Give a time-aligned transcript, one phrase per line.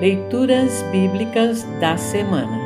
[0.00, 2.56] Leituras Bíblicas da Semana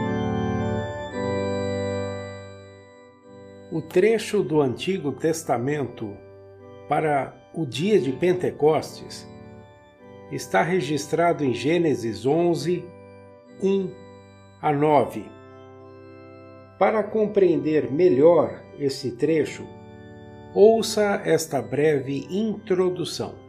[3.73, 6.15] O trecho do Antigo Testamento
[6.91, 9.27] para o dia de Pentecostes
[10.31, 12.85] está registrado em Gênesis 11,
[13.63, 13.91] 1
[14.61, 15.25] a 9.
[16.79, 19.67] Para compreender melhor esse trecho,
[20.55, 23.42] ouça esta breve introdução.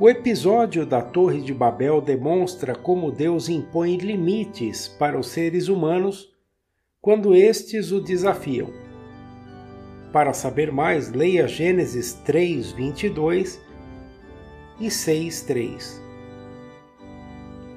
[0.00, 6.32] O episódio da Torre de Babel demonstra como Deus impõe limites para os seres humanos
[7.00, 8.68] quando estes o desafiam.
[10.12, 13.60] Para saber mais, leia Gênesis 3, 22
[14.78, 16.02] e 6, 3.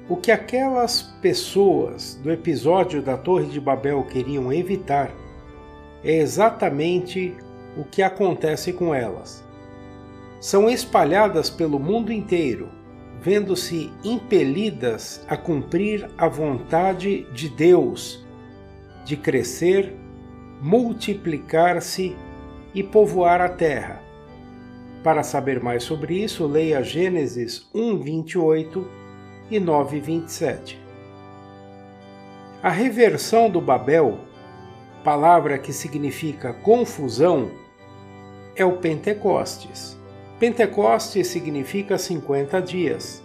[0.08, 5.12] O que aquelas pessoas do episódio da Torre de Babel queriam evitar
[6.04, 7.34] é exatamente
[7.76, 9.42] o que acontece com elas
[10.42, 12.68] são espalhadas pelo mundo inteiro,
[13.20, 18.26] vendo-se impelidas a cumprir a vontade de Deus,
[19.04, 19.94] de crescer,
[20.60, 22.16] multiplicar-se
[22.74, 24.02] e povoar a terra.
[25.04, 28.84] Para saber mais sobre isso, leia Gênesis 1:28
[29.48, 30.76] e 9:27.
[32.60, 34.18] A reversão do Babel,
[35.04, 37.48] palavra que significa confusão,
[38.56, 40.01] é o Pentecostes.
[40.42, 43.22] Pentecostes significa 50 dias.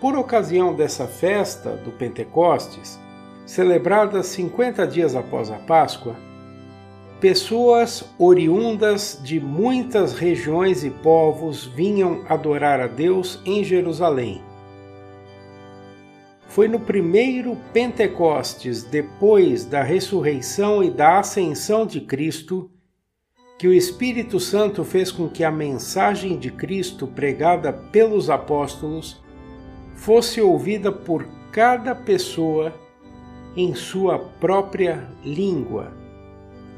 [0.00, 2.98] Por ocasião dessa festa do Pentecostes,
[3.44, 6.16] celebrada 50 dias após a Páscoa,
[7.20, 14.40] pessoas oriundas de muitas regiões e povos vinham adorar a Deus em Jerusalém.
[16.46, 22.70] Foi no primeiro Pentecostes, depois da ressurreição e da ascensão de Cristo,
[23.58, 29.20] que o Espírito Santo fez com que a mensagem de Cristo pregada pelos apóstolos
[29.96, 32.72] fosse ouvida por cada pessoa
[33.56, 35.92] em sua própria língua.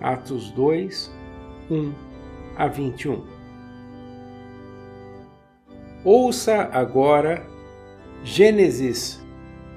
[0.01, 1.15] Atos 2,
[1.71, 1.93] 1
[2.57, 3.27] a 21.
[6.03, 7.47] Ouça agora
[8.25, 9.23] Gênesis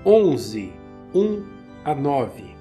[0.05, 0.71] 11,
[1.13, 1.43] 1
[1.83, 2.55] a 9.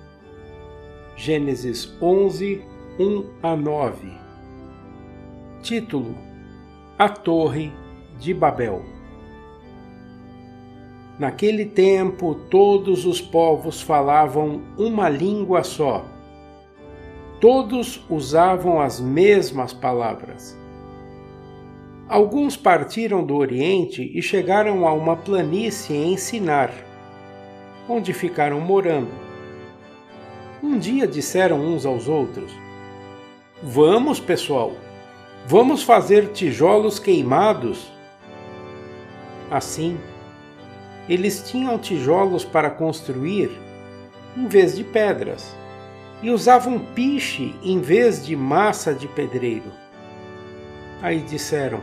[1.15, 2.65] Gênesis 11,
[2.99, 4.22] 1 a 9
[5.63, 6.17] Título:
[6.99, 7.73] A Torre
[8.19, 8.83] de Babel.
[11.21, 16.05] Naquele tempo, todos os povos falavam uma língua só.
[17.41, 20.59] Todos usavam as mesmas palavras.
[22.09, 26.73] Alguns partiram do Oriente e chegaram a uma planície em Sinar,
[27.89, 29.13] onde ficaram morando.
[30.61, 32.53] Um dia disseram uns aos outros:
[33.63, 34.73] Vamos, pessoal,
[35.47, 37.91] Vamos fazer tijolos queimados?
[39.51, 39.99] Assim,
[41.09, 43.51] eles tinham tijolos para construir
[44.37, 45.55] em vez de pedras
[46.23, 49.71] e usavam piche em vez de massa de pedreiro.
[51.03, 51.81] Aí disseram: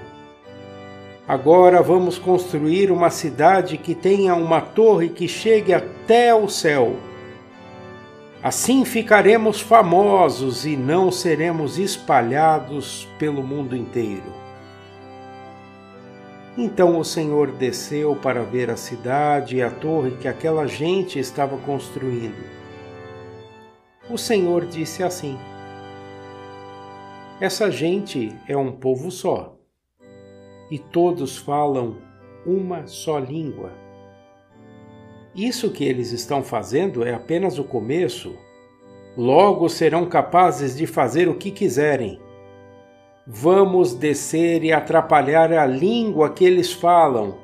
[1.28, 6.96] Agora vamos construir uma cidade que tenha uma torre que chegue até o céu
[8.42, 14.34] Assim ficaremos famosos e não seremos espalhados pelo mundo inteiro.
[16.58, 21.58] Então o Senhor desceu para ver a cidade e a torre que aquela gente estava
[21.58, 22.60] construindo.
[24.10, 25.38] O Senhor disse assim:
[27.42, 29.58] Essa gente é um povo só,
[30.72, 31.98] e todos falam
[32.46, 33.89] uma só língua.
[35.40, 38.36] Isso que eles estão fazendo é apenas o começo.
[39.16, 42.20] Logo serão capazes de fazer o que quiserem.
[43.26, 47.38] Vamos descer e atrapalhar a língua que eles falam,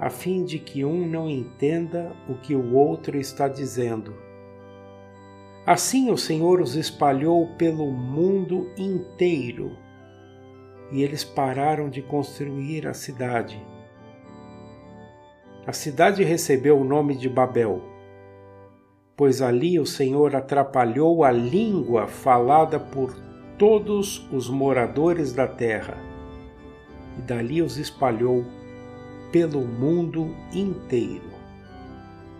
[0.00, 4.14] a fim de que um não entenda o que o outro está dizendo.
[5.66, 9.76] Assim o Senhor os espalhou pelo mundo inteiro
[10.90, 13.62] e eles pararam de construir a cidade
[15.68, 17.82] a cidade recebeu o nome de Babel,
[19.14, 23.14] pois ali o Senhor atrapalhou a língua falada por
[23.58, 25.98] todos os moradores da terra,
[27.18, 28.46] e dali os espalhou
[29.30, 31.28] pelo mundo inteiro.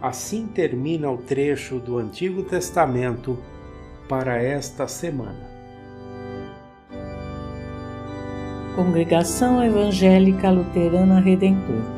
[0.00, 3.36] Assim termina o trecho do Antigo Testamento
[4.08, 5.46] para esta semana.
[8.75, 11.97] Congregação Evangélica Luterana Redentor